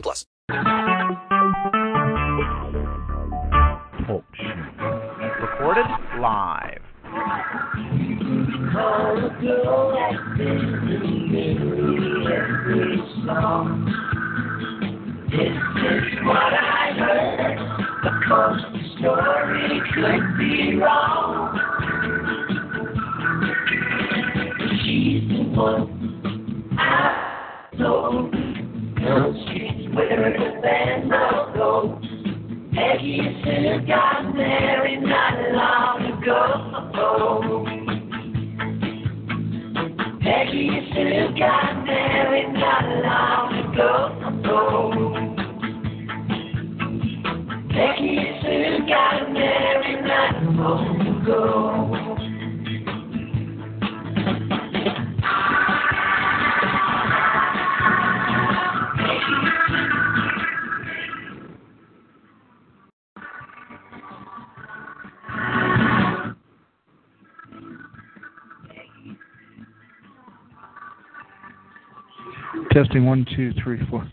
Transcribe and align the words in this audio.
plus. 0.00 0.26
Oh, 4.08 4.22
Talk 4.36 5.40
Recorded 5.40 5.86
live. 6.20 6.82
This 15.30 15.40
is 15.40 16.24
what 16.24 16.52
I 16.52 16.92
heard. 16.96 17.58
Because 18.02 18.60
the 18.72 18.82
story 18.98 19.80
could 19.94 20.38
be 20.38 20.76
wrong. 20.76 21.58
She's 24.84 25.28
the 25.28 25.42
one 25.54 25.93
Peggy 40.24 40.70
Sue 40.94 41.38
got 41.38 41.84
married 41.84 42.54
not 42.54 42.84
long 43.04 43.52
ago. 43.74 43.90
Becky 47.68 48.16
Sue 48.40 48.86
got 48.88 49.30
married 49.34 50.02
not 50.06 50.42
long 50.56 51.22
ago. 51.22 51.93
Testing 72.74 73.06
one, 73.06 73.24
two, 73.36 73.52
three, 73.62 73.78
four. 73.88 74.04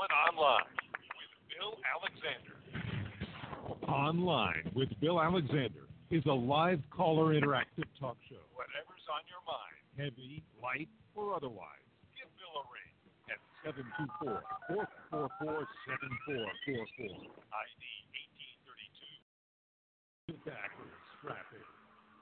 Going 0.00 0.16
online 0.32 0.64
with 1.12 1.28
Bill 1.52 1.76
Alexander. 1.84 2.56
Online 3.84 4.64
with 4.72 4.88
Bill 4.96 5.20
Alexander 5.20 5.92
is 6.08 6.24
a 6.24 6.32
live 6.32 6.80
caller 6.88 7.36
interactive 7.36 7.84
talk 8.00 8.16
show. 8.24 8.40
Whatever's 8.56 9.04
on 9.12 9.20
your 9.28 9.44
mind, 9.44 9.76
heavy, 10.00 10.40
light, 10.56 10.88
or 11.12 11.36
otherwise, 11.36 11.84
give 12.16 12.32
Bill 12.40 12.64
a 12.64 12.64
ring 12.72 12.96
at 13.28 13.36
724-444-7444. 15.12 16.48
ID 16.48 17.84
1832. 20.24 20.32
Sit 20.32 20.40
back 20.48 20.72
strap 21.20 21.44
in 21.52 21.60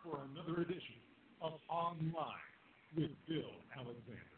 for 0.03 0.19
another 0.35 0.67
edition 0.67 0.99
of 1.41 1.63
Online 1.71 2.43
with 2.99 3.15
Bill 3.31 3.55
Alexander. 3.71 4.38